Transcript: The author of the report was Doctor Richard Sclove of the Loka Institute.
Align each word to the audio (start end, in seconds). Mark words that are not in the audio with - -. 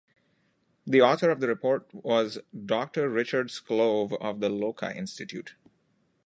The 0.87 0.99
author 0.99 1.29
of 1.29 1.41
the 1.41 1.47
report 1.47 1.87
was 1.93 2.39
Doctor 2.65 3.07
Richard 3.07 3.49
Sclove 3.49 4.19
of 4.19 4.39
the 4.39 4.49
Loka 4.49 4.95
Institute. 4.95 5.53